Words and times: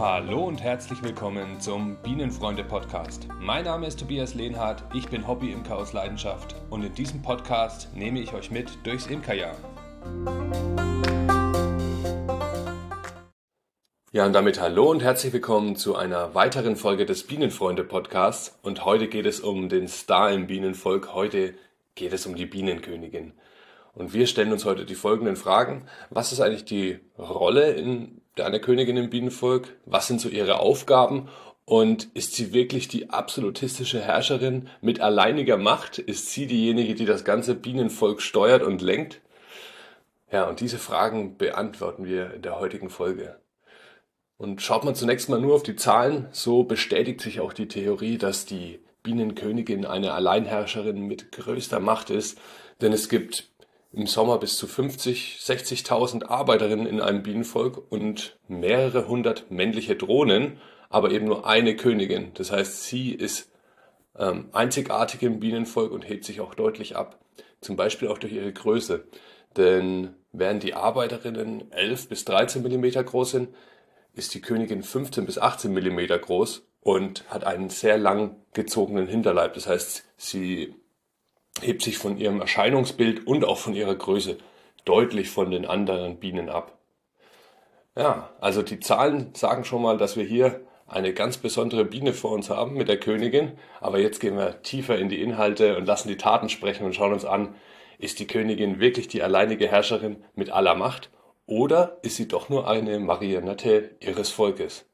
Hallo 0.00 0.44
und 0.44 0.62
herzlich 0.62 1.02
willkommen 1.02 1.60
zum 1.60 1.98
Bienenfreunde 2.02 2.64
Podcast. 2.64 3.28
Mein 3.38 3.66
Name 3.66 3.86
ist 3.86 4.00
Tobias 4.00 4.34
Lehnhardt, 4.34 4.82
ich 4.94 5.06
bin 5.10 5.28
Hobbyimker 5.28 5.76
aus 5.76 5.92
Leidenschaft 5.92 6.56
und 6.70 6.82
in 6.82 6.94
diesem 6.94 7.20
Podcast 7.20 7.94
nehme 7.94 8.18
ich 8.18 8.32
euch 8.32 8.50
mit 8.50 8.70
durchs 8.82 9.08
Imkerjahr. 9.08 9.54
Ja, 14.10 14.24
und 14.24 14.32
damit 14.32 14.58
hallo 14.58 14.90
und 14.90 15.02
herzlich 15.02 15.34
willkommen 15.34 15.76
zu 15.76 15.94
einer 15.96 16.34
weiteren 16.34 16.76
Folge 16.76 17.04
des 17.04 17.26
Bienenfreunde 17.26 17.84
Podcasts. 17.84 18.58
Und 18.62 18.86
heute 18.86 19.06
geht 19.06 19.26
es 19.26 19.40
um 19.40 19.68
den 19.68 19.86
Star 19.86 20.32
im 20.32 20.46
Bienenvolk. 20.46 21.12
Heute 21.12 21.52
geht 21.94 22.14
es 22.14 22.24
um 22.24 22.36
die 22.36 22.46
Bienenkönigin. 22.46 23.34
Und 23.92 24.12
wir 24.12 24.26
stellen 24.26 24.52
uns 24.52 24.64
heute 24.64 24.84
die 24.84 24.94
folgenden 24.94 25.36
Fragen. 25.36 25.86
Was 26.10 26.32
ist 26.32 26.40
eigentlich 26.40 26.64
die 26.64 27.00
Rolle 27.18 27.72
in 27.72 28.20
einer 28.38 28.60
Königin 28.60 28.96
im 28.96 29.10
Bienenvolk? 29.10 29.76
Was 29.84 30.06
sind 30.06 30.20
so 30.20 30.28
ihre 30.28 30.60
Aufgaben? 30.60 31.28
Und 31.64 32.08
ist 32.14 32.34
sie 32.34 32.52
wirklich 32.52 32.88
die 32.88 33.10
absolutistische 33.10 34.00
Herrscherin 34.00 34.68
mit 34.80 35.00
alleiniger 35.00 35.56
Macht? 35.56 35.98
Ist 35.98 36.30
sie 36.30 36.46
diejenige, 36.46 36.94
die 36.94 37.04
das 37.04 37.24
ganze 37.24 37.54
Bienenvolk 37.54 38.22
steuert 38.22 38.62
und 38.62 38.82
lenkt? 38.82 39.20
Ja, 40.32 40.48
und 40.48 40.60
diese 40.60 40.78
Fragen 40.78 41.36
beantworten 41.36 42.04
wir 42.04 42.34
in 42.34 42.42
der 42.42 42.58
heutigen 42.58 42.90
Folge. 42.90 43.40
Und 44.36 44.62
schaut 44.62 44.84
man 44.84 44.94
zunächst 44.94 45.28
mal 45.28 45.40
nur 45.40 45.54
auf 45.54 45.62
die 45.62 45.76
Zahlen, 45.76 46.28
so 46.30 46.62
bestätigt 46.62 47.20
sich 47.20 47.40
auch 47.40 47.52
die 47.52 47.68
Theorie, 47.68 48.16
dass 48.16 48.46
die 48.46 48.80
Bienenkönigin 49.02 49.84
eine 49.84 50.12
Alleinherrscherin 50.12 51.06
mit 51.06 51.32
größter 51.32 51.80
Macht 51.80 52.10
ist, 52.10 52.38
denn 52.80 52.92
es 52.92 53.08
gibt 53.08 53.49
im 53.92 54.06
Sommer 54.06 54.38
bis 54.38 54.56
zu 54.56 54.66
50, 54.66 55.38
60.000 55.40 56.26
Arbeiterinnen 56.26 56.86
in 56.86 57.00
einem 57.00 57.22
Bienenvolk 57.22 57.90
und 57.90 58.38
mehrere 58.46 59.08
hundert 59.08 59.50
männliche 59.50 59.96
Drohnen, 59.96 60.58
aber 60.88 61.10
eben 61.10 61.26
nur 61.26 61.46
eine 61.46 61.76
Königin. 61.76 62.32
Das 62.34 62.52
heißt, 62.52 62.84
sie 62.84 63.10
ist 63.12 63.50
ähm, 64.16 64.48
einzigartig 64.52 65.22
im 65.22 65.40
Bienenvolk 65.40 65.92
und 65.92 66.08
hebt 66.08 66.24
sich 66.24 66.40
auch 66.40 66.54
deutlich 66.54 66.96
ab. 66.96 67.18
Zum 67.60 67.76
Beispiel 67.76 68.08
auch 68.08 68.18
durch 68.18 68.32
ihre 68.32 68.52
Größe. 68.52 69.04
Denn 69.56 70.14
während 70.32 70.62
die 70.62 70.74
Arbeiterinnen 70.74 71.72
11 71.72 72.08
bis 72.08 72.24
13 72.24 72.62
Millimeter 72.62 73.02
groß 73.02 73.32
sind, 73.32 73.48
ist 74.14 74.34
die 74.34 74.40
Königin 74.40 74.82
15 74.82 75.26
bis 75.26 75.38
18 75.38 75.72
Millimeter 75.72 76.18
groß 76.18 76.66
und 76.80 77.28
hat 77.28 77.44
einen 77.44 77.70
sehr 77.70 77.98
lang 77.98 78.36
gezogenen 78.52 79.06
Hinterleib. 79.06 79.54
Das 79.54 79.66
heißt, 79.66 80.04
sie 80.16 80.74
hebt 81.60 81.82
sich 81.82 81.98
von 81.98 82.18
ihrem 82.18 82.40
Erscheinungsbild 82.40 83.26
und 83.26 83.44
auch 83.44 83.58
von 83.58 83.74
ihrer 83.74 83.94
Größe 83.94 84.38
deutlich 84.84 85.30
von 85.30 85.50
den 85.50 85.66
anderen 85.66 86.18
Bienen 86.18 86.48
ab. 86.48 86.78
Ja, 87.96 88.30
also 88.40 88.62
die 88.62 88.80
Zahlen 88.80 89.34
sagen 89.34 89.64
schon 89.64 89.82
mal, 89.82 89.98
dass 89.98 90.16
wir 90.16 90.24
hier 90.24 90.60
eine 90.86 91.12
ganz 91.12 91.38
besondere 91.38 91.84
Biene 91.84 92.12
vor 92.12 92.32
uns 92.32 92.50
haben 92.50 92.74
mit 92.74 92.88
der 92.88 92.98
Königin. 92.98 93.52
Aber 93.80 93.98
jetzt 93.98 94.20
gehen 94.20 94.36
wir 94.36 94.62
tiefer 94.62 94.98
in 94.98 95.08
die 95.08 95.22
Inhalte 95.22 95.76
und 95.76 95.86
lassen 95.86 96.08
die 96.08 96.16
Taten 96.16 96.48
sprechen 96.48 96.84
und 96.84 96.94
schauen 96.94 97.12
uns 97.12 97.24
an, 97.24 97.54
ist 97.98 98.18
die 98.18 98.26
Königin 98.26 98.80
wirklich 98.80 99.08
die 99.08 99.22
alleinige 99.22 99.68
Herrscherin 99.68 100.24
mit 100.34 100.50
aller 100.50 100.74
Macht 100.74 101.10
oder 101.46 101.98
ist 102.02 102.16
sie 102.16 102.28
doch 102.28 102.48
nur 102.48 102.68
eine 102.68 102.98
Marionette 102.98 103.96
ihres 104.00 104.30
Volkes? 104.30 104.89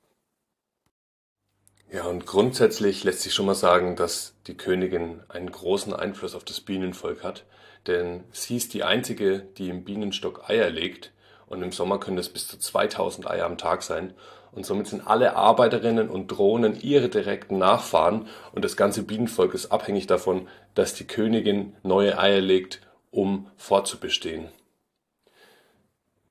Ja, 1.93 2.05
und 2.05 2.27
grundsätzlich 2.27 3.05
lässt 3.05 3.21
sich 3.21 3.33
schon 3.33 3.47
mal 3.47 3.55
sagen, 3.55 3.95
dass 3.95 4.35
die 4.49 4.57
Königin 4.57 5.23
einen 5.29 5.51
großen 5.51 5.95
Einfluss 5.95 6.35
auf 6.35 6.45
das 6.45 6.61
Bienenvolk 6.61 7.23
hat, 7.23 7.45
denn 7.87 8.25
sie 8.33 8.57
ist 8.57 8.75
die 8.75 8.83
einzige, 8.83 9.41
die 9.41 9.69
im 9.69 9.85
Bienenstock 9.85 10.51
Eier 10.51 10.69
legt 10.69 11.13
und 11.47 11.63
im 11.63 11.71
Sommer 11.71 12.01
können 12.01 12.19
es 12.19 12.29
bis 12.29 12.49
zu 12.49 12.59
2000 12.59 13.31
Eier 13.31 13.47
am 13.47 13.57
Tag 13.57 13.85
sein 13.85 14.15
und 14.51 14.67
somit 14.67 14.89
sind 14.89 15.07
alle 15.07 15.37
Arbeiterinnen 15.37 16.09
und 16.09 16.27
Drohnen 16.27 16.81
ihre 16.81 17.09
direkten 17.09 17.59
Nachfahren 17.59 18.27
und 18.53 18.65
das 18.65 18.77
ganze 18.77 19.05
Bienenvolk 19.05 19.55
ist 19.55 19.71
abhängig 19.71 20.09
davon, 20.09 20.49
dass 20.75 20.95
die 20.95 21.07
Königin 21.07 21.77
neue 21.85 22.19
Eier 22.19 22.41
legt, 22.41 22.81
um 23.13 23.49
fortzubestehen. 23.57 24.49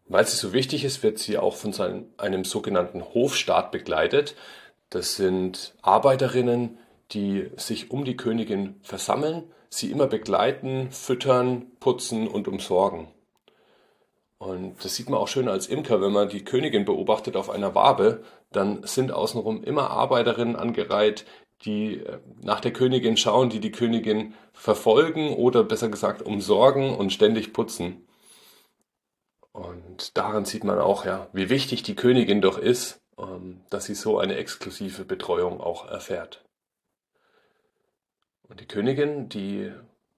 Weil 0.07 0.28
sie 0.28 0.38
so 0.38 0.53
wichtig 0.53 0.84
ist, 0.84 1.01
wird 1.01 1.18
sie 1.18 1.38
auch 1.38 1.56
von 1.56 1.74
einem 2.18 2.46
sogenannten 2.46 3.03
Hofstaat 3.03 3.72
begleitet. 3.72 4.35
Das 4.90 5.16
sind 5.16 5.75
Arbeiterinnen, 5.81 6.78
die 7.12 7.51
sich 7.57 7.91
um 7.91 8.06
die 8.06 8.18
Königin 8.18 8.79
versammeln, 8.81 9.44
sie 9.69 9.91
immer 9.91 10.07
begleiten, 10.07 10.91
füttern, 10.91 11.72
putzen 11.79 12.28
und 12.28 12.47
umsorgen. 12.47 13.07
Und 14.38 14.84
das 14.84 14.95
sieht 14.95 15.09
man 15.09 15.19
auch 15.19 15.28
schön 15.28 15.47
als 15.47 15.68
Imker, 15.68 16.01
wenn 16.01 16.12
man 16.12 16.29
die 16.29 16.44
Königin 16.44 16.85
beobachtet 16.85 17.35
auf 17.35 17.50
einer 17.50 17.74
Wabe, 17.74 18.24
dann 18.51 18.84
sind 18.84 19.12
außenrum 19.12 19.63
immer 19.63 19.90
Arbeiterinnen 19.90 20.56
angereiht, 20.56 21.25
die 21.63 22.00
äh, 22.00 22.19
nach 22.41 22.59
der 22.59 22.74
Königin 22.74 23.18
schauen, 23.18 23.50
die 23.50 23.59
die 23.59 23.72
Königin 23.72 24.34
verfolgen 24.53 25.34
oder 25.34 25.63
besser 25.63 25.90
gesagt 25.90 26.22
umsorgen 26.22 26.94
und 26.94 27.13
ständig 27.13 27.53
putzen. 27.53 28.07
Und 29.51 30.18
daran 30.18 30.44
sieht 30.44 30.66
man 30.66 30.79
auch, 30.79 31.06
ja, 31.06 31.29
wie 31.31 31.50
wichtig 31.50 31.81
die 31.84 31.95
Königin 31.95 32.41
doch 32.41 32.57
ist, 32.57 33.00
dass 33.70 33.86
sie 33.86 33.96
so 33.96 34.20
eine 34.20 34.36
exklusive 34.36 35.06
Betreuung 35.06 35.62
auch 35.62 35.88
erfährt. 35.88 36.44
Und 38.48 38.59
die 38.59 38.68
Königin, 38.68 39.30
die 39.30 39.72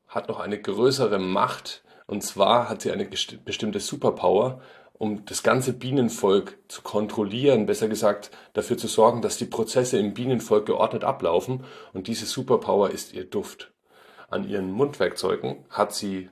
hat 0.07 0.27
noch 0.27 0.39
eine 0.39 0.59
größere 0.61 1.19
Macht, 1.19 1.83
und 2.07 2.21
zwar 2.23 2.69
hat 2.69 2.81
sie 2.81 2.91
eine 2.91 3.05
bestimmte 3.05 3.79
Superpower, 3.79 4.61
um 4.93 5.25
das 5.25 5.43
ganze 5.43 5.73
Bienenvolk 5.73 6.57
zu 6.67 6.81
kontrollieren, 6.81 7.65
besser 7.67 7.87
gesagt 7.87 8.31
dafür 8.53 8.77
zu 8.77 8.87
sorgen, 8.87 9.21
dass 9.21 9.37
die 9.37 9.45
Prozesse 9.45 9.99
im 9.99 10.13
Bienenvolk 10.13 10.65
geordnet 10.65 11.03
ablaufen. 11.03 11.63
Und 11.93 12.07
diese 12.07 12.25
Superpower 12.25 12.89
ist 12.89 13.13
ihr 13.13 13.25
Duft. 13.25 13.71
An 14.29 14.47
ihren 14.47 14.71
Mundwerkzeugen 14.71 15.65
hat 15.69 15.93
sie 15.93 16.29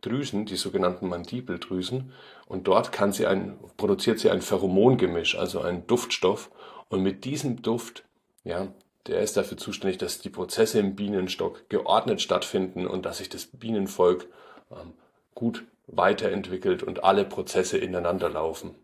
Drüsen, 0.00 0.46
die 0.46 0.56
sogenannten 0.56 1.08
Mandibeldrüsen, 1.08 2.12
und 2.46 2.68
dort 2.68 2.92
kann 2.92 3.12
sie 3.12 3.26
ein, 3.26 3.58
produziert 3.76 4.18
sie 4.20 4.30
ein 4.30 4.42
Pheromongemisch, 4.42 5.36
also 5.36 5.60
einen 5.60 5.86
Duftstoff. 5.86 6.50
Und 6.88 7.02
mit 7.02 7.24
diesem 7.24 7.62
Duft, 7.62 8.04
ja, 8.44 8.68
der 9.06 9.20
ist 9.20 9.36
dafür 9.36 9.56
zuständig, 9.56 9.98
dass 9.98 10.20
die 10.20 10.30
Prozesse 10.30 10.78
im 10.78 10.96
Bienenstock 10.96 11.68
geordnet 11.68 12.20
stattfinden 12.20 12.86
und 12.86 13.04
dass 13.04 13.18
sich 13.18 13.28
das 13.28 13.46
Bienenvolk 13.46 14.28
ähm, 14.70 14.92
gut 15.34 15.64
weiterentwickelt 15.86 16.82
und 16.82 17.04
alle 17.04 17.24
Prozesse 17.24 17.78
ineinander 17.78 18.28
laufen. 18.28 18.74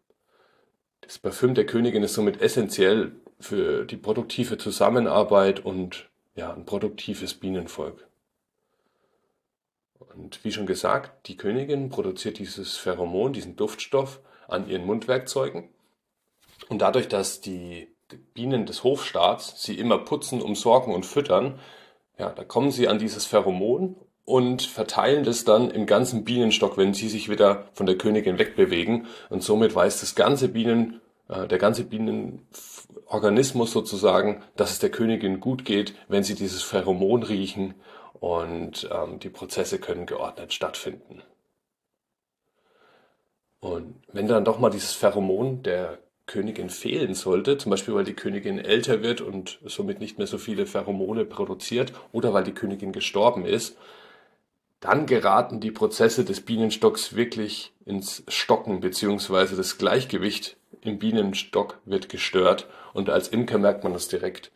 Das 1.00 1.18
Parfüm 1.18 1.54
der 1.54 1.66
Königin 1.66 2.04
ist 2.04 2.14
somit 2.14 2.40
essentiell 2.40 3.12
für 3.40 3.84
die 3.84 3.96
produktive 3.96 4.56
Zusammenarbeit 4.58 5.64
und 5.64 6.08
ja, 6.36 6.52
ein 6.52 6.64
produktives 6.64 7.34
Bienenvolk. 7.34 8.06
Und 10.14 10.44
wie 10.44 10.52
schon 10.52 10.66
gesagt, 10.66 11.28
die 11.28 11.36
Königin 11.36 11.88
produziert 11.88 12.38
dieses 12.38 12.76
Pheromon, 12.76 13.32
diesen 13.32 13.56
Duftstoff 13.56 14.20
an 14.48 14.68
ihren 14.68 14.86
Mundwerkzeugen. 14.86 15.68
Und 16.68 16.80
dadurch, 16.80 17.08
dass 17.08 17.40
die 17.40 17.88
Bienen 18.34 18.66
des 18.66 18.84
Hofstaats 18.84 19.62
sie 19.62 19.78
immer 19.78 19.98
putzen, 19.98 20.42
umsorgen 20.42 20.94
und 20.94 21.06
füttern, 21.06 21.58
ja, 22.18 22.30
da 22.30 22.44
kommen 22.44 22.70
sie 22.70 22.88
an 22.88 22.98
dieses 22.98 23.26
Pheromon 23.26 23.96
und 24.24 24.62
verteilen 24.62 25.24
das 25.24 25.44
dann 25.44 25.70
im 25.70 25.86
ganzen 25.86 26.24
Bienenstock, 26.24 26.76
wenn 26.76 26.94
sie 26.94 27.08
sich 27.08 27.28
wieder 27.28 27.68
von 27.72 27.86
der 27.86 27.98
Königin 27.98 28.38
wegbewegen. 28.38 29.06
Und 29.30 29.42
somit 29.42 29.74
weiß 29.74 30.00
das 30.00 30.14
ganze 30.14 30.48
Bienen, 30.48 31.00
äh, 31.28 31.48
der 31.48 31.58
ganze 31.58 31.84
Bienenorganismus 31.84 33.72
sozusagen, 33.72 34.42
dass 34.56 34.72
es 34.72 34.78
der 34.78 34.90
Königin 34.90 35.40
gut 35.40 35.64
geht, 35.64 35.94
wenn 36.08 36.22
sie 36.22 36.34
dieses 36.34 36.62
Pheromon 36.62 37.22
riechen 37.22 37.74
und 38.14 38.88
ähm, 38.92 39.18
die 39.18 39.30
Prozesse 39.30 39.78
können 39.78 40.06
geordnet 40.06 40.52
stattfinden. 40.52 41.22
Und 43.60 44.02
wenn 44.12 44.26
dann 44.26 44.44
doch 44.44 44.58
mal 44.58 44.70
dieses 44.70 44.92
Pheromon 44.92 45.62
der 45.62 45.98
Königin 46.26 46.70
fehlen 46.70 47.14
sollte, 47.14 47.58
zum 47.58 47.70
Beispiel 47.70 47.94
weil 47.94 48.04
die 48.04 48.14
Königin 48.14 48.58
älter 48.58 49.02
wird 49.02 49.20
und 49.20 49.58
somit 49.64 50.00
nicht 50.00 50.18
mehr 50.18 50.26
so 50.26 50.38
viele 50.38 50.66
Pheromone 50.66 51.24
produziert 51.24 51.92
oder 52.12 52.32
weil 52.32 52.44
die 52.44 52.54
Königin 52.54 52.92
gestorben 52.92 53.44
ist, 53.44 53.76
dann 54.80 55.06
geraten 55.06 55.60
die 55.60 55.70
Prozesse 55.70 56.24
des 56.24 56.40
Bienenstocks 56.40 57.14
wirklich 57.14 57.72
ins 57.84 58.24
Stocken 58.26 58.80
beziehungsweise 58.80 59.56
das 59.56 59.78
Gleichgewicht 59.78 60.56
im 60.80 60.98
Bienenstock 60.98 61.78
wird 61.84 62.08
gestört 62.08 62.66
und 62.92 63.10
als 63.10 63.28
Imker 63.28 63.58
merkt 63.58 63.84
man 63.84 63.92
das 63.92 64.08
direkt. 64.08 64.50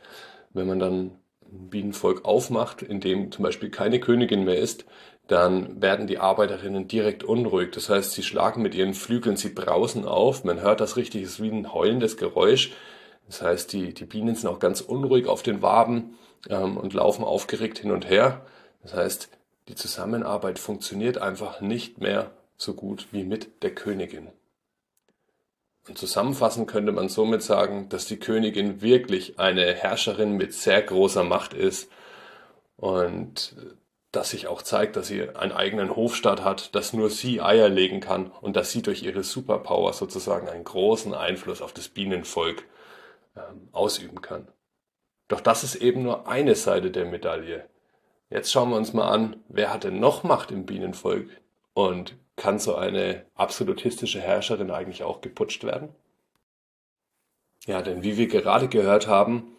Wenn 0.52 0.66
man 0.66 0.80
dann 0.80 1.12
Bienenvolk 1.50 2.24
aufmacht, 2.24 2.82
in 2.82 3.00
dem 3.00 3.32
zum 3.32 3.42
Beispiel 3.42 3.70
keine 3.70 4.00
Königin 4.00 4.44
mehr 4.44 4.58
ist, 4.58 4.84
dann 5.26 5.80
werden 5.82 6.06
die 6.06 6.18
Arbeiterinnen 6.18 6.86
direkt 6.86 7.24
unruhig. 7.24 7.70
Das 7.72 7.88
heißt, 7.88 8.12
sie 8.12 8.22
schlagen 8.22 8.62
mit 8.62 8.74
ihren 8.74 8.94
Flügeln, 8.94 9.36
sie 9.36 9.48
brausen 9.48 10.04
auf. 10.04 10.44
Man 10.44 10.60
hört 10.60 10.80
das 10.80 10.96
richtig, 10.96 11.22
es 11.22 11.30
ist 11.30 11.42
wie 11.42 11.50
ein 11.50 11.72
heulendes 11.72 12.16
Geräusch. 12.16 12.72
Das 13.26 13.42
heißt, 13.42 13.72
die, 13.72 13.92
die 13.92 14.04
Bienen 14.04 14.36
sind 14.36 14.48
auch 14.48 14.60
ganz 14.60 14.80
unruhig 14.80 15.26
auf 15.26 15.42
den 15.42 15.62
Waben 15.62 16.16
ähm, 16.48 16.76
und 16.76 16.94
laufen 16.94 17.24
aufgeregt 17.24 17.78
hin 17.78 17.90
und 17.90 18.08
her. 18.08 18.46
Das 18.82 18.94
heißt, 18.94 19.28
die 19.68 19.74
Zusammenarbeit 19.74 20.60
funktioniert 20.60 21.18
einfach 21.18 21.60
nicht 21.60 21.98
mehr 21.98 22.30
so 22.56 22.74
gut 22.74 23.08
wie 23.10 23.24
mit 23.24 23.62
der 23.62 23.74
Königin. 23.74 24.28
Und 25.88 25.98
zusammenfassend 25.98 26.68
könnte 26.68 26.92
man 26.92 27.08
somit 27.08 27.42
sagen, 27.42 27.88
dass 27.88 28.06
die 28.06 28.18
Königin 28.18 28.82
wirklich 28.82 29.38
eine 29.38 29.72
Herrscherin 29.72 30.32
mit 30.32 30.52
sehr 30.52 30.82
großer 30.82 31.22
Macht 31.22 31.54
ist 31.54 31.90
und 32.76 33.56
dass 34.10 34.30
sich 34.30 34.46
auch 34.46 34.62
zeigt, 34.62 34.96
dass 34.96 35.08
sie 35.08 35.28
einen 35.28 35.52
eigenen 35.52 35.94
Hofstaat 35.94 36.42
hat, 36.42 36.74
dass 36.74 36.92
nur 36.92 37.10
sie 37.10 37.40
Eier 37.40 37.68
legen 37.68 38.00
kann 38.00 38.30
und 38.40 38.56
dass 38.56 38.70
sie 38.70 38.82
durch 38.82 39.02
ihre 39.02 39.22
Superpower 39.22 39.92
sozusagen 39.92 40.48
einen 40.48 40.64
großen 40.64 41.14
Einfluss 41.14 41.60
auf 41.60 41.72
das 41.72 41.88
Bienenvolk 41.88 42.64
ähm, 43.36 43.68
ausüben 43.72 44.22
kann. 44.22 44.48
Doch 45.28 45.40
das 45.40 45.64
ist 45.64 45.76
eben 45.76 46.02
nur 46.02 46.28
eine 46.28 46.54
Seite 46.54 46.90
der 46.90 47.04
Medaille. 47.04 47.68
Jetzt 48.30 48.50
schauen 48.50 48.70
wir 48.70 48.76
uns 48.76 48.92
mal 48.92 49.08
an, 49.08 49.36
wer 49.48 49.72
hat 49.72 49.84
denn 49.84 50.00
noch 50.00 50.24
Macht 50.24 50.50
im 50.50 50.66
Bienenvolk 50.66 51.28
und 51.74 52.16
kann 52.36 52.58
so 52.58 52.74
eine 52.74 53.24
absolutistische 53.34 54.20
Herrscherin 54.20 54.70
eigentlich 54.70 55.02
auch 55.02 55.20
geputscht 55.20 55.64
werden? 55.64 55.88
Ja, 57.66 57.82
denn 57.82 58.02
wie 58.02 58.16
wir 58.16 58.28
gerade 58.28 58.68
gehört 58.68 59.08
haben, 59.08 59.56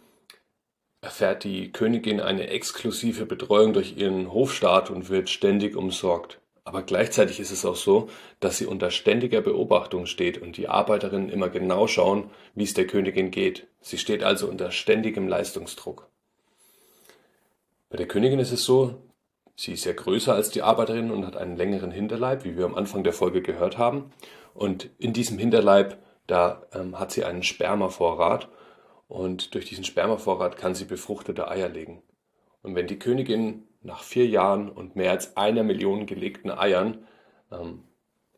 erfährt 1.02 1.44
die 1.44 1.72
Königin 1.72 2.22
eine 2.22 2.48
exklusive 2.48 3.26
Betreuung 3.26 3.74
durch 3.74 3.98
ihren 3.98 4.32
Hofstaat 4.32 4.90
und 4.90 5.10
wird 5.10 5.30
ständig 5.30 5.76
umsorgt. 5.76 6.40
Aber 6.64 6.84
gleichzeitig 6.84 7.40
ist 7.40 7.52
es 7.52 7.66
auch 7.66 7.76
so, 7.76 8.10
dass 8.40 8.58
sie 8.58 8.66
unter 8.66 8.92
ständiger 8.92 9.42
Beobachtung 9.42 10.06
steht 10.06 10.38
und 10.42 10.58
die 10.58 10.68
Arbeiterinnen 10.68 11.30
immer 11.30 11.50
genau 11.50 11.88
schauen, 11.88 12.30
wie 12.56 12.64
es 12.64 12.74
der 12.74 12.88
Königin 12.88 13.32
geht. 13.32 13.68
Sie 13.80 13.98
steht 13.98 14.22
also 14.22 14.48
unter 14.48 14.72
ständigem 14.72 15.30
Leistungsdruck. 15.30 16.10
Bei 17.90 17.96
der 17.96 18.08
Königin 18.08 18.40
ist 18.40 18.52
es 18.52 18.66
so, 18.66 18.96
sie 19.58 19.74
ist 19.74 19.86
ja 19.86 19.92
größer 19.92 20.34
als 20.34 20.50
die 20.50 20.62
Arbeiterin 20.62 21.12
und 21.12 21.26
hat 21.26 21.36
einen 21.36 21.58
längeren 21.58 21.92
Hinterleib, 21.92 22.46
wie 22.46 22.56
wir 22.56 22.66
am 22.66 22.76
Anfang 22.76 23.04
der 23.04 23.14
Folge 23.14 23.42
gehört 23.42 23.78
haben. 23.78 24.12
Und 24.54 24.90
in 25.00 25.14
diesem 25.14 25.38
Hinterleib, 25.38 25.98
da 26.28 26.64
ähm, 26.74 26.98
hat 27.00 27.12
sie 27.12 27.26
einen 27.26 27.44
Spermavorrat 27.44 28.48
und 29.08 29.56
durch 29.56 29.66
diesen 29.66 29.84
Spermavorrat 29.84 30.58
kann 30.58 30.76
sie 30.76 30.86
befruchtete 30.86 31.50
Eier 31.50 31.70
legen. 31.70 32.02
Und 32.62 32.76
wenn 32.76 32.88
die 32.88 33.00
Königin 33.00 33.64
nach 33.82 34.04
vier 34.04 34.28
Jahren 34.28 34.70
und 34.70 34.96
mehr 34.96 35.12
als 35.12 35.38
einer 35.38 35.64
Million 35.64 36.06
gelegten 36.06 36.52
Eiern 36.52 37.08
ähm, 37.52 37.84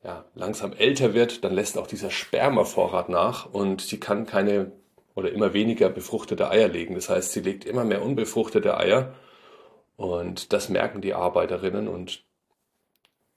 ja, 0.04 0.26
langsam 0.36 0.72
älter 0.74 1.14
wird, 1.14 1.44
dann 1.44 1.54
lässt 1.54 1.78
auch 1.78 1.88
dieser 1.88 2.12
Spermavorrat 2.12 3.10
nach 3.10 3.52
und 3.52 3.82
sie 3.82 4.00
kann 4.00 4.26
keine 4.26 4.72
oder 5.16 5.32
immer 5.32 5.54
weniger 5.54 5.90
befruchtete 5.90 6.50
Eier 6.50 6.70
legen. 6.70 6.96
Das 6.96 7.10
heißt, 7.10 7.34
sie 7.34 7.42
legt 7.42 7.66
immer 7.66 7.84
mehr 7.84 8.02
unbefruchtete 8.04 8.78
Eier 8.78 9.16
und 10.00 10.54
das 10.54 10.70
merken 10.70 11.02
die 11.02 11.14
Arbeiterinnen 11.14 11.90
und 11.90 12.24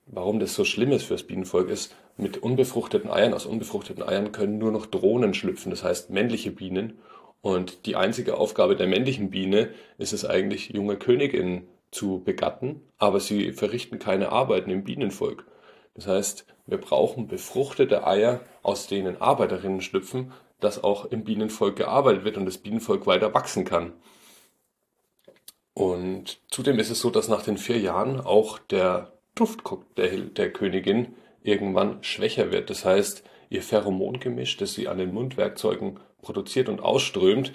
warum 0.07 0.39
das 0.39 0.55
so 0.55 0.65
schlimm 0.65 0.93
ist 0.93 1.07
fürs 1.07 1.25
Bienenvolk 1.25 1.69
ist, 1.69 1.97
mit 2.17 2.39
unbefruchteten 2.39 3.11
Eiern, 3.11 3.35
aus 3.35 3.47
unbefruchteten 3.47 4.01
Eiern 4.01 4.31
können 4.31 4.59
nur 4.59 4.71
noch 4.71 4.87
Drohnen 4.87 5.35
schlüpfen, 5.35 5.71
das 5.71 5.83
heißt 5.83 6.11
männliche 6.11 6.53
Bienen. 6.53 7.01
Und 7.41 7.85
die 7.87 7.97
einzige 7.97 8.39
Aufgabe 8.39 8.77
der 8.77 8.87
männlichen 8.87 9.31
Biene 9.31 9.71
ist 9.99 10.13
es 10.13 10.25
eigentlich, 10.25 10.69
junge 10.69 10.97
Königinnen 10.97 11.67
zu 11.91 12.23
begatten, 12.23 12.83
aber 12.97 13.19
sie 13.19 13.51
verrichten 13.51 13.99
keine 13.99 14.31
Arbeiten 14.31 14.71
im 14.71 14.85
Bienenvolk. 14.85 15.45
Das 15.95 16.07
heißt, 16.07 16.47
wir 16.67 16.79
brauchen 16.79 17.27
befruchtete 17.27 18.07
Eier, 18.07 18.39
aus 18.63 18.87
denen 18.87 19.21
Arbeiterinnen 19.21 19.81
schlüpfen, 19.81 20.31
dass 20.61 20.85
auch 20.85 21.07
im 21.07 21.25
Bienenvolk 21.25 21.75
gearbeitet 21.75 22.25
wird 22.25 22.37
und 22.37 22.47
das 22.47 22.59
Bienenvolk 22.59 23.09
weiter 23.09 23.35
wachsen 23.35 23.65
kann. 23.65 23.95
Und 25.83 26.39
zudem 26.49 26.79
ist 26.79 26.91
es 26.91 27.01
so, 27.01 27.11
dass 27.11 27.27
nach 27.27 27.43
den 27.43 27.59
vier 27.59 27.81
Jahren 27.81 28.21
auch 28.21 28.61
der 28.61 29.15
Duftcocktail 29.35 30.21
der, 30.27 30.47
der 30.47 30.53
Königin 30.53 31.17
irgendwann 31.43 32.05
schwächer 32.05 32.53
wird. 32.53 32.71
Das 32.71 32.85
heißt, 32.85 33.25
ihr 33.51 33.63
Pheromongemisch, 33.63 34.57
das 34.59 34.75
sie 34.75 34.87
an 34.87 34.99
den 34.99 35.13
Mundwerkzeugen 35.13 35.99
produziert 36.23 36.69
und 36.69 36.81
ausströmt, 36.81 37.53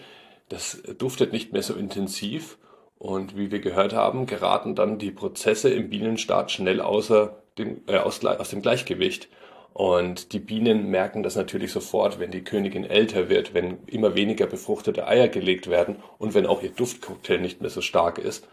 das 0.49 0.83
duftet 0.97 1.31
nicht 1.31 1.53
mehr 1.53 1.63
so 1.63 1.73
intensiv 1.73 2.57
und 2.97 3.37
wie 3.37 3.49
wir 3.49 3.59
gehört 3.59 3.93
haben, 3.93 4.25
geraten 4.25 4.75
dann 4.75 4.99
die 4.99 5.11
Prozesse 5.11 5.69
im 5.69 5.89
Bienenstaat 5.89 6.51
schnell 6.51 6.81
außer 6.81 7.41
dem, 7.57 7.83
äh, 7.87 7.95
aus, 7.95 8.25
aus 8.25 8.49
dem 8.49 8.61
Gleichgewicht. 8.61 9.29
Und 9.77 10.33
die 10.33 10.39
Bienen 10.39 10.89
merken 10.89 11.21
das 11.21 11.35
natürlich 11.35 11.71
sofort, 11.71 12.19
wenn 12.19 12.31
die 12.31 12.43
Königin 12.43 12.83
älter 12.83 13.29
wird, 13.29 13.53
wenn 13.53 13.77
immer 13.85 14.15
weniger 14.15 14.47
befruchtete 14.47 15.05
Eier 15.05 15.27
gelegt 15.27 15.69
werden 15.69 15.97
und 16.17 16.33
wenn 16.33 16.47
auch 16.47 16.63
ihr 16.63 16.71
Duftcocktail 16.71 17.37
nicht 17.37 17.61
mehr 17.61 17.69
so 17.69 17.81
stark 17.81 18.17
ist. 18.17 18.47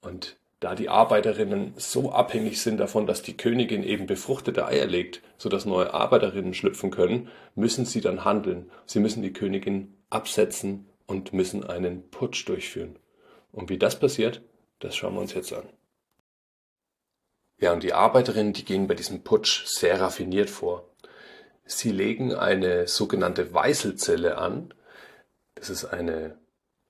Und 0.00 0.36
da 0.58 0.74
die 0.74 0.88
Arbeiterinnen 0.88 1.74
so 1.76 2.10
abhängig 2.10 2.60
sind 2.60 2.78
davon, 2.78 3.06
dass 3.06 3.22
die 3.22 3.36
Königin 3.36 3.84
eben 3.84 4.06
befruchtete 4.06 4.66
Eier 4.66 4.86
legt, 4.86 5.22
sodass 5.38 5.66
neue 5.66 5.94
Arbeiterinnen 5.94 6.52
schlüpfen 6.52 6.90
können, 6.90 7.28
müssen 7.54 7.84
sie 7.84 8.00
dann 8.00 8.24
handeln. 8.24 8.68
Sie 8.86 8.98
müssen 8.98 9.22
die 9.22 9.32
Königin 9.32 9.94
absetzen 10.10 10.88
und 11.06 11.32
müssen 11.32 11.62
einen 11.62 12.10
Putsch 12.10 12.48
durchführen. 12.48 12.98
Und 13.52 13.70
wie 13.70 13.78
das 13.78 14.00
passiert, 14.00 14.42
das 14.80 14.96
schauen 14.96 15.14
wir 15.14 15.20
uns 15.20 15.32
jetzt 15.32 15.52
an. 15.52 15.68
Ja, 17.58 17.72
und 17.72 17.82
die 17.82 17.94
Arbeiterinnen, 17.94 18.52
die 18.52 18.64
gehen 18.64 18.86
bei 18.86 18.94
diesem 18.94 19.22
Putsch 19.22 19.64
sehr 19.66 20.00
raffiniert 20.00 20.50
vor. 20.50 20.90
Sie 21.64 21.90
legen 21.90 22.34
eine 22.34 22.86
sogenannte 22.86 23.52
Weißelzelle 23.52 24.38
an. 24.38 24.74
Das 25.54 25.70
ist 25.70 25.86
eine 25.86 26.38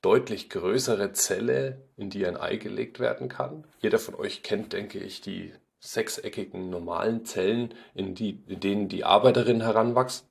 deutlich 0.03 0.51
größere 0.51 1.13
Zelle, 1.13 1.83
in 1.97 2.11
die 2.11 2.27
ein 2.27 2.37
Ei 2.37 2.57
gelegt 2.57 3.01
werden 3.01 3.29
kann. 3.29 3.65
Jeder 3.81 3.99
von 3.99 4.15
euch 4.15 4.43
kennt, 4.43 4.73
denke 4.73 4.99
ich, 4.99 5.21
die 5.21 5.53
sechseckigen 5.79 6.69
normalen 6.69 7.25
Zellen, 7.25 7.73
in, 7.95 8.15
die, 8.15 8.43
in 8.47 8.61
denen 8.61 8.89
die 8.89 9.05
Arbeiterinnen 9.05 9.63
heranwachsen. 9.63 10.27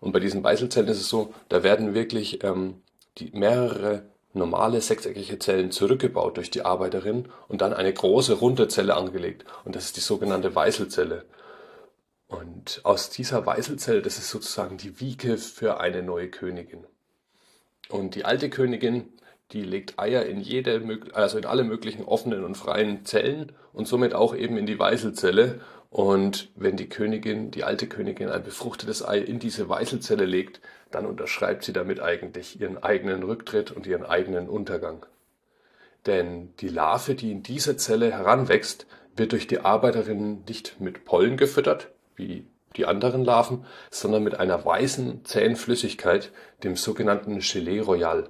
Und 0.00 0.12
bei 0.12 0.20
diesen 0.20 0.42
Weißelzellen 0.44 0.88
ist 0.90 1.00
es 1.00 1.08
so, 1.08 1.32
da 1.48 1.62
werden 1.62 1.94
wirklich 1.94 2.42
ähm, 2.44 2.82
die 3.18 3.30
mehrere 3.32 4.04
normale 4.36 4.80
sechseckige 4.80 5.38
Zellen 5.38 5.70
zurückgebaut 5.70 6.36
durch 6.36 6.50
die 6.50 6.64
Arbeiterin 6.64 7.28
und 7.48 7.60
dann 7.60 7.72
eine 7.72 7.92
große 7.92 8.34
runde 8.34 8.68
Zelle 8.68 8.94
angelegt. 8.94 9.44
Und 9.64 9.74
das 9.74 9.86
ist 9.86 9.96
die 9.96 10.00
sogenannte 10.00 10.54
Weißelzelle. 10.54 11.24
Und 12.28 12.80
aus 12.84 13.10
dieser 13.10 13.46
Weißelzelle, 13.46 14.02
das 14.02 14.18
ist 14.18 14.30
sozusagen 14.30 14.76
die 14.78 15.00
Wiege 15.00 15.38
für 15.38 15.80
eine 15.80 16.02
neue 16.02 16.28
Königin. 16.28 16.84
Und 17.88 18.14
die 18.14 18.24
alte 18.24 18.50
Königin, 18.50 19.08
die 19.52 19.62
legt 19.62 19.98
Eier 19.98 20.26
in 20.26 20.40
jede, 20.40 20.82
also 21.12 21.38
in 21.38 21.46
alle 21.46 21.62
möglichen 21.62 22.04
offenen 22.04 22.44
und 22.44 22.56
freien 22.56 23.04
Zellen 23.04 23.52
und 23.72 23.86
somit 23.86 24.12
auch 24.12 24.34
eben 24.34 24.56
in 24.56 24.66
die 24.66 24.78
Weißelzelle. 24.78 25.60
Und 25.90 26.50
wenn 26.56 26.76
die 26.76 26.88
Königin, 26.88 27.50
die 27.50 27.64
alte 27.64 27.86
Königin, 27.86 28.28
ein 28.28 28.42
befruchtetes 28.42 29.06
Ei 29.06 29.18
in 29.18 29.38
diese 29.38 29.68
Weißelzelle 29.68 30.24
legt, 30.24 30.60
dann 30.90 31.06
unterschreibt 31.06 31.64
sie 31.64 31.72
damit 31.72 32.00
eigentlich 32.00 32.60
ihren 32.60 32.82
eigenen 32.82 33.22
Rücktritt 33.22 33.70
und 33.70 33.86
ihren 33.86 34.04
eigenen 34.04 34.48
Untergang. 34.48 35.06
Denn 36.06 36.54
die 36.60 36.68
Larve, 36.68 37.14
die 37.14 37.32
in 37.32 37.42
dieser 37.42 37.76
Zelle 37.76 38.12
heranwächst, 38.12 38.86
wird 39.16 39.32
durch 39.32 39.46
die 39.46 39.60
Arbeiterinnen 39.60 40.44
nicht 40.46 40.80
mit 40.80 41.04
Pollen 41.04 41.36
gefüttert, 41.36 41.88
wie 42.14 42.46
die 42.76 42.86
anderen 42.86 43.24
Larven, 43.24 43.64
sondern 43.90 44.22
mit 44.22 44.38
einer 44.38 44.64
weißen, 44.64 45.24
zähen 45.24 45.56
Flüssigkeit, 45.56 46.30
dem 46.62 46.76
sogenannten 46.76 47.40
Gelee 47.40 47.80
Royal. 47.80 48.28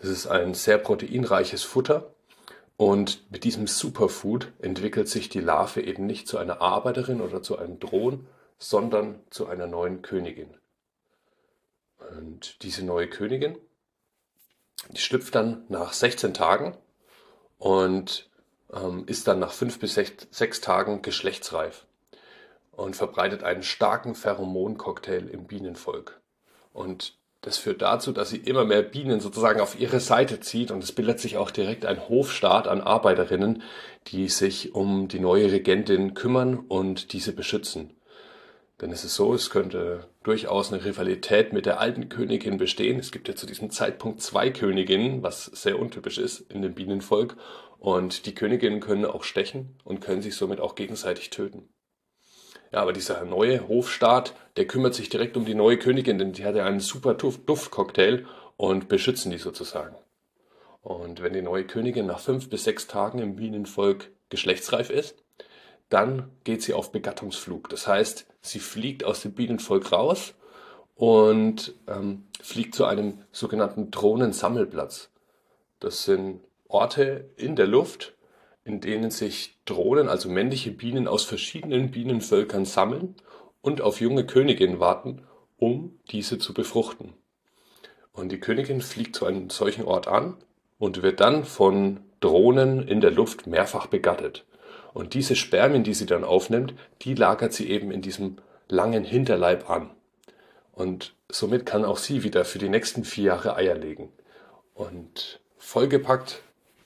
Das 0.00 0.10
ist 0.10 0.28
ein 0.28 0.54
sehr 0.54 0.78
proteinreiches 0.78 1.64
Futter 1.64 2.14
und 2.78 3.28
mit 3.32 3.42
diesem 3.42 3.66
Superfood 3.66 4.52
entwickelt 4.60 5.08
sich 5.08 5.28
die 5.28 5.40
Larve 5.40 5.82
eben 5.82 6.06
nicht 6.06 6.28
zu 6.28 6.38
einer 6.38 6.62
Arbeiterin 6.62 7.20
oder 7.20 7.42
zu 7.42 7.58
einem 7.58 7.80
Drohnen, 7.80 8.28
sondern 8.56 9.20
zu 9.30 9.48
einer 9.48 9.66
neuen 9.66 10.00
Königin. 10.00 10.56
Und 12.16 12.62
diese 12.62 12.84
neue 12.84 13.08
Königin, 13.08 13.58
die 14.90 15.00
schlüpft 15.00 15.34
dann 15.34 15.64
nach 15.68 15.92
16 15.92 16.34
Tagen 16.34 16.78
und 17.58 18.30
ähm, 18.72 19.02
ist 19.08 19.26
dann 19.26 19.40
nach 19.40 19.52
5 19.52 19.80
bis 19.80 19.94
6, 19.94 20.28
6 20.30 20.60
Tagen 20.60 21.02
geschlechtsreif 21.02 21.84
und 22.70 22.94
verbreitet 22.94 23.42
einen 23.42 23.64
starken 23.64 24.14
Pheromoncocktail 24.14 25.26
im 25.26 25.48
Bienenvolk. 25.48 26.20
Und 26.72 27.18
das 27.40 27.56
führt 27.56 27.82
dazu, 27.82 28.12
dass 28.12 28.30
sie 28.30 28.38
immer 28.38 28.64
mehr 28.64 28.82
Bienen 28.82 29.20
sozusagen 29.20 29.60
auf 29.60 29.78
ihre 29.78 30.00
Seite 30.00 30.40
zieht 30.40 30.70
und 30.70 30.82
es 30.82 30.92
bildet 30.92 31.20
sich 31.20 31.36
auch 31.36 31.50
direkt 31.50 31.86
ein 31.86 32.08
Hofstaat 32.08 32.66
an 32.66 32.80
Arbeiterinnen, 32.80 33.62
die 34.08 34.28
sich 34.28 34.74
um 34.74 35.08
die 35.08 35.20
neue 35.20 35.52
Regentin 35.52 36.14
kümmern 36.14 36.58
und 36.58 37.12
diese 37.12 37.32
beschützen. 37.32 37.94
Denn 38.80 38.92
es 38.92 39.04
ist 39.04 39.16
so, 39.16 39.34
es 39.34 39.50
könnte 39.50 40.08
durchaus 40.22 40.72
eine 40.72 40.84
Rivalität 40.84 41.52
mit 41.52 41.66
der 41.66 41.80
alten 41.80 42.08
Königin 42.08 42.58
bestehen. 42.58 42.98
Es 43.00 43.10
gibt 43.10 43.26
ja 43.28 43.34
zu 43.34 43.46
diesem 43.46 43.70
Zeitpunkt 43.70 44.22
zwei 44.22 44.50
Königinnen, 44.50 45.22
was 45.22 45.46
sehr 45.46 45.78
untypisch 45.78 46.18
ist 46.18 46.40
in 46.52 46.62
dem 46.62 46.74
Bienenvolk. 46.74 47.36
Und 47.78 48.26
die 48.26 48.34
Königinnen 48.34 48.80
können 48.80 49.04
auch 49.04 49.24
stechen 49.24 49.76
und 49.84 50.00
können 50.00 50.22
sich 50.22 50.36
somit 50.36 50.60
auch 50.60 50.76
gegenseitig 50.76 51.30
töten. 51.30 51.68
Ja, 52.72 52.80
aber 52.80 52.92
dieser 52.92 53.24
neue 53.24 53.66
Hofstaat, 53.66 54.34
der 54.56 54.66
kümmert 54.66 54.94
sich 54.94 55.08
direkt 55.08 55.36
um 55.36 55.44
die 55.44 55.54
neue 55.54 55.78
Königin, 55.78 56.18
denn 56.18 56.32
die 56.32 56.44
hat 56.44 56.54
ja 56.54 56.66
einen 56.66 56.80
super 56.80 57.14
Duftcocktail 57.14 58.26
und 58.56 58.88
beschützen 58.88 59.30
die 59.30 59.38
sozusagen. 59.38 59.96
Und 60.82 61.22
wenn 61.22 61.32
die 61.32 61.42
neue 61.42 61.64
Königin 61.64 62.06
nach 62.06 62.20
fünf 62.20 62.50
bis 62.50 62.64
sechs 62.64 62.86
Tagen 62.86 63.18
im 63.18 63.36
Bienenvolk 63.36 64.10
geschlechtsreif 64.28 64.90
ist, 64.90 65.16
dann 65.88 66.30
geht 66.44 66.62
sie 66.62 66.74
auf 66.74 66.92
Begattungsflug. 66.92 67.70
Das 67.70 67.86
heißt, 67.86 68.26
sie 68.42 68.58
fliegt 68.58 69.04
aus 69.04 69.22
dem 69.22 69.32
Bienenvolk 69.32 69.90
raus 69.90 70.34
und 70.94 71.74
ähm, 71.86 72.26
fliegt 72.42 72.74
zu 72.74 72.84
einem 72.84 73.22
sogenannten 73.32 73.90
Drohnensammelplatz. 73.90 75.10
Das 75.80 76.04
sind 76.04 76.40
Orte 76.68 77.30
in 77.36 77.56
der 77.56 77.66
Luft, 77.66 78.14
in 78.68 78.80
denen 78.80 79.10
sich 79.10 79.58
Drohnen, 79.64 80.08
also 80.08 80.28
männliche 80.28 80.70
Bienen 80.70 81.08
aus 81.08 81.24
verschiedenen 81.24 81.90
Bienenvölkern 81.90 82.66
sammeln 82.66 83.16
und 83.62 83.80
auf 83.80 84.00
junge 84.00 84.26
Königinnen 84.26 84.78
warten, 84.78 85.22
um 85.56 85.98
diese 86.10 86.38
zu 86.38 86.52
befruchten. 86.52 87.14
Und 88.12 88.30
die 88.30 88.40
Königin 88.40 88.82
fliegt 88.82 89.16
zu 89.16 89.24
einem 89.24 89.48
solchen 89.48 89.86
Ort 89.86 90.06
an 90.06 90.36
und 90.78 91.02
wird 91.02 91.20
dann 91.20 91.44
von 91.44 92.00
Drohnen 92.20 92.86
in 92.86 93.00
der 93.00 93.10
Luft 93.10 93.46
mehrfach 93.46 93.86
begattet. 93.86 94.44
Und 94.92 95.14
diese 95.14 95.34
Spermien, 95.34 95.82
die 95.82 95.94
sie 95.94 96.06
dann 96.06 96.24
aufnimmt, 96.24 96.74
die 97.00 97.14
lagert 97.14 97.54
sie 97.54 97.70
eben 97.70 97.90
in 97.90 98.02
diesem 98.02 98.36
langen 98.68 99.04
Hinterleib 99.04 99.70
an. 99.70 99.90
Und 100.72 101.14
somit 101.30 101.64
kann 101.64 101.86
auch 101.86 101.98
sie 101.98 102.22
wieder 102.22 102.44
für 102.44 102.58
die 102.58 102.68
nächsten 102.68 103.04
vier 103.04 103.24
Jahre 103.24 103.56
Eier 103.56 103.76
legen. 103.76 104.12
Und 104.74 105.40
vollgepackt 105.56 106.42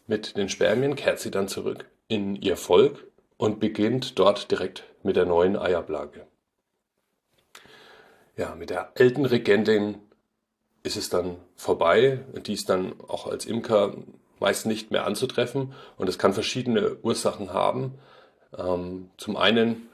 mit 0.07 0.37
den 0.37 0.49
Spermien 0.49 0.97
kehrt 0.97 1.21
sie 1.21 1.31
dann 1.31 1.49
zurück 1.49 1.87
in 2.09 2.37
ihr 2.37 2.57
Volk 2.57 3.07
und 3.37 3.61
beginnt 3.61 4.19
dort 4.19 4.51
direkt 4.51 4.85
mit 5.03 5.17
der 5.17 5.27
neuen 5.27 5.57
Eierblage. 5.57 6.27
Ja, 8.37 8.55
mit 8.55 8.71
der 8.71 8.93
alten 8.99 9.27
Regentin 9.27 9.99
ist 10.83 10.97
es 10.97 11.11
dann 11.11 11.37
vorbei. 11.57 12.21
Die 12.47 12.55
ist 12.55 12.69
dann 12.69 12.95
auch 13.09 13.27
als 13.27 13.47
Imker 13.47 13.97
meist 14.41 14.67
nicht 14.67 14.91
mehr 14.91 15.07
anzutreffen 15.07 15.73
und 15.97 16.09
es 16.09 16.19
kann 16.19 16.33
verschiedene 16.33 16.97
Ursachen 17.03 17.53
haben. 17.53 17.99
Ähm, 18.57 19.11
zum 19.17 19.37
einen 19.37 19.89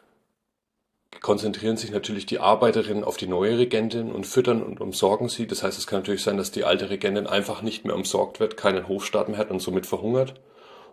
konzentrieren 1.28 1.76
sich 1.76 1.90
natürlich 1.90 2.24
die 2.24 2.38
Arbeiterinnen 2.38 3.04
auf 3.04 3.18
die 3.18 3.26
neue 3.26 3.58
Regentin 3.58 4.10
und 4.12 4.26
füttern 4.26 4.62
und 4.62 4.80
umsorgen 4.80 5.28
sie. 5.28 5.46
Das 5.46 5.62
heißt, 5.62 5.76
es 5.76 5.86
kann 5.86 5.98
natürlich 5.98 6.22
sein, 6.22 6.38
dass 6.38 6.52
die 6.52 6.64
alte 6.64 6.88
Regentin 6.88 7.26
einfach 7.26 7.60
nicht 7.60 7.84
mehr 7.84 7.94
umsorgt 7.94 8.40
wird, 8.40 8.56
keinen 8.56 8.88
Hofstaat 8.88 9.28
mehr 9.28 9.36
hat 9.36 9.50
und 9.50 9.60
somit 9.60 9.84
verhungert 9.84 10.40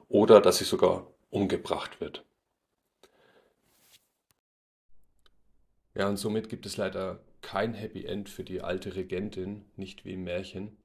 oder 0.10 0.42
dass 0.42 0.58
sie 0.58 0.66
sogar 0.66 1.08
umgebracht 1.30 2.02
wird. 2.02 2.26
Ja, 5.94 6.10
und 6.10 6.18
somit 6.18 6.50
gibt 6.50 6.66
es 6.66 6.76
leider 6.76 7.22
kein 7.42 7.74
Happy 7.74 8.04
End 8.04 8.28
für 8.28 8.44
die 8.44 8.60
alte 8.60 8.98
Regentin, 8.98 9.64
nicht 9.78 10.04
wie 10.04 10.16
im 10.16 10.26
Märchen. 10.26 10.76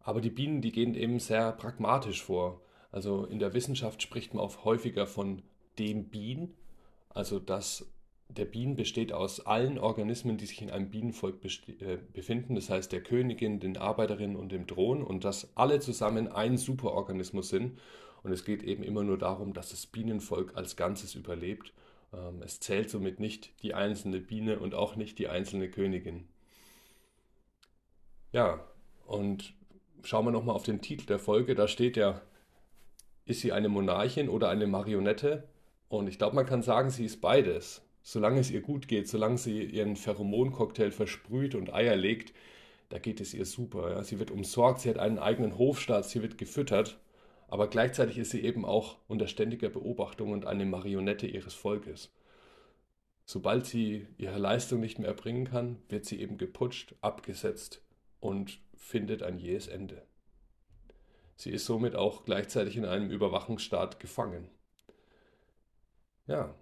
Aber 0.00 0.22
die 0.22 0.30
Bienen, 0.30 0.62
die 0.62 0.72
gehen 0.72 0.94
eben 0.94 1.18
sehr 1.18 1.52
pragmatisch 1.52 2.22
vor. 2.22 2.62
Also 2.90 3.26
in 3.26 3.38
der 3.38 3.52
Wissenschaft 3.52 4.00
spricht 4.00 4.32
man 4.32 4.42
auch 4.42 4.64
häufiger 4.64 5.06
von 5.06 5.42
dem 5.78 6.08
Bien, 6.08 6.54
also 7.10 7.38
dass 7.38 7.92
der 8.36 8.44
Bien 8.44 8.76
besteht 8.76 9.12
aus 9.12 9.40
allen 9.40 9.78
Organismen, 9.78 10.36
die 10.36 10.46
sich 10.46 10.62
in 10.62 10.70
einem 10.70 10.90
Bienenvolk 10.90 11.44
äh, 11.44 11.98
befinden, 12.12 12.54
das 12.54 12.70
heißt 12.70 12.92
der 12.92 13.02
Königin, 13.02 13.60
den 13.60 13.76
Arbeiterinnen 13.76 14.36
und 14.36 14.52
dem 14.52 14.66
Drohnen 14.66 15.02
und 15.02 15.24
dass 15.24 15.56
alle 15.56 15.80
zusammen 15.80 16.28
ein 16.28 16.56
Superorganismus 16.56 17.48
sind. 17.48 17.78
Und 18.22 18.32
es 18.32 18.44
geht 18.44 18.62
eben 18.62 18.82
immer 18.82 19.02
nur 19.02 19.18
darum, 19.18 19.52
dass 19.52 19.70
das 19.70 19.86
Bienenvolk 19.86 20.56
als 20.56 20.76
Ganzes 20.76 21.14
überlebt. 21.14 21.72
Ähm, 22.12 22.42
es 22.42 22.60
zählt 22.60 22.88
somit 22.88 23.20
nicht 23.20 23.62
die 23.62 23.74
einzelne 23.74 24.20
Biene 24.20 24.58
und 24.58 24.74
auch 24.74 24.96
nicht 24.96 25.18
die 25.18 25.28
einzelne 25.28 25.68
Königin. 25.68 26.28
Ja, 28.32 28.64
und 29.06 29.54
schauen 30.04 30.24
wir 30.24 30.30
nochmal 30.30 30.54
auf 30.54 30.62
den 30.62 30.80
Titel 30.80 31.06
der 31.06 31.18
Folge. 31.18 31.54
Da 31.54 31.68
steht 31.68 31.96
ja, 31.96 32.22
ist 33.24 33.40
sie 33.40 33.52
eine 33.52 33.68
Monarchin 33.68 34.28
oder 34.28 34.48
eine 34.48 34.66
Marionette? 34.66 35.48
Und 35.88 36.06
ich 36.06 36.16
glaube, 36.16 36.36
man 36.36 36.46
kann 36.46 36.62
sagen, 36.62 36.88
sie 36.88 37.04
ist 37.04 37.20
beides 37.20 37.82
solange 38.02 38.40
es 38.40 38.50
ihr 38.50 38.60
gut 38.60 38.88
geht, 38.88 39.08
solange 39.08 39.38
sie 39.38 39.62
ihren 39.62 39.96
Pheromoncocktail 39.96 40.90
versprüht 40.90 41.54
und 41.54 41.72
Eier 41.72 41.96
legt, 41.96 42.32
da 42.88 42.98
geht 42.98 43.20
es 43.20 43.32
ihr 43.32 43.46
super. 43.46 43.90
Ja. 43.90 44.04
Sie 44.04 44.18
wird 44.18 44.30
umsorgt, 44.30 44.80
sie 44.80 44.90
hat 44.90 44.98
einen 44.98 45.18
eigenen 45.18 45.56
Hofstaat, 45.56 46.04
sie 46.04 46.20
wird 46.22 46.36
gefüttert, 46.36 47.00
aber 47.48 47.68
gleichzeitig 47.68 48.18
ist 48.18 48.30
sie 48.30 48.42
eben 48.42 48.64
auch 48.64 48.98
unter 49.08 49.28
ständiger 49.28 49.68
Beobachtung 49.68 50.32
und 50.32 50.46
eine 50.46 50.66
Marionette 50.66 51.26
ihres 51.26 51.54
Volkes. 51.54 52.12
Sobald 53.24 53.66
sie 53.66 54.06
ihre 54.18 54.38
Leistung 54.38 54.80
nicht 54.80 54.98
mehr 54.98 55.08
erbringen 55.08 55.46
kann, 55.46 55.78
wird 55.88 56.04
sie 56.04 56.20
eben 56.20 56.38
geputscht, 56.38 56.94
abgesetzt 57.00 57.82
und 58.20 58.58
findet 58.76 59.22
ein 59.22 59.38
jähes 59.38 59.68
Ende. 59.68 60.02
Sie 61.36 61.50
ist 61.50 61.64
somit 61.64 61.94
auch 61.96 62.24
gleichzeitig 62.24 62.76
in 62.76 62.84
einem 62.84 63.10
Überwachungsstaat 63.10 64.00
gefangen. 64.00 64.48
Ja, 66.26 66.54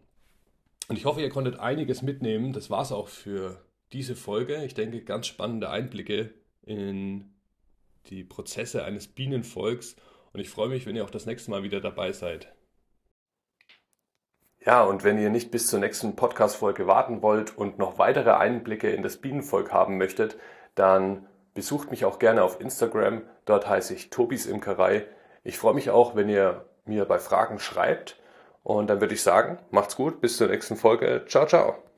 und 0.91 0.97
ich 0.97 1.05
hoffe, 1.05 1.21
ihr 1.21 1.31
konntet 1.31 1.61
einiges 1.61 2.03
mitnehmen. 2.03 2.53
Das 2.53 2.69
war 2.69 2.83
es 2.83 2.91
auch 2.91 3.07
für 3.07 3.65
diese 3.93 4.17
Folge. 4.17 4.65
Ich 4.65 4.75
denke, 4.75 5.05
ganz 5.05 5.29
spannende 5.29 5.71
Einblicke 5.71 6.35
in 6.63 7.33
die 8.07 8.25
Prozesse 8.25 8.83
eines 8.85 9.07
Bienenvolks. 9.07 9.95
Und 10.33 10.41
ich 10.41 10.51
freue 10.51 10.69
mich, 10.69 10.87
wenn 10.87 10.97
ihr 10.97 11.05
auch 11.05 11.11
das 11.11 11.27
nächste 11.27 11.53
Mal 11.53 11.63
wieder 11.63 11.81
dabei 11.81 12.11
seid. 12.11 12.53
Ja, 14.67 14.83
und 14.83 15.05
wenn 15.05 15.17
ihr 15.17 15.31
nicht 15.31 15.53
bis 15.53 15.69
zur 15.69 15.79
nächsten 15.79 16.17
Podcast-Folge 16.17 16.89
warten 16.89 17.23
wollt 17.23 17.57
und 17.57 17.79
noch 17.79 17.99
weitere 17.99 18.33
Einblicke 18.33 18.91
in 18.91 19.05
das 19.05 19.19
Bienenvolk 19.19 19.73
haben 19.73 19.97
möchtet, 19.97 20.39
dann 20.75 21.29
besucht 21.55 21.93
mich 21.93 22.05
auch 22.05 22.19
gerne 22.19 22.43
auf 22.43 22.61
Instagram. 22.61 23.23
Dort 23.45 23.69
heiße 23.69 23.95
ich 23.95 24.11
Tobis 24.11 24.47
Imkerei. 24.47 25.07
Ich 25.45 25.57
freue 25.57 25.75
mich 25.75 25.91
auch, 25.91 26.17
wenn 26.17 26.29
ihr 26.29 26.69
mir 26.85 27.05
bei 27.05 27.21
Fragen 27.21 27.61
schreibt 27.61 28.20
und 28.63 28.89
dann 28.89 29.01
würde 29.01 29.15
ich 29.15 29.23
sagen, 29.23 29.59
macht's 29.71 29.97
gut, 29.97 30.21
bis 30.21 30.37
zur 30.37 30.49
nächsten 30.49 30.77
Folge. 30.77 31.25
Ciao, 31.29 31.47
ciao. 31.47 31.90